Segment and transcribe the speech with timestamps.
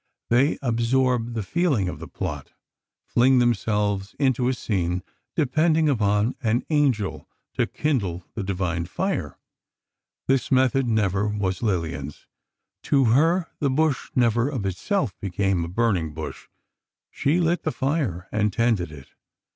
[0.31, 2.53] They absorb the feeling of the plot,
[3.05, 5.03] fling themselves into a scene,
[5.35, 9.37] depending upon an angel to kindle the divine fire.
[10.27, 12.25] This method never was Lillian's.
[12.85, 16.47] To her, the bush never of itself became a burning bush.
[17.11, 19.09] She lit the fire and tended it.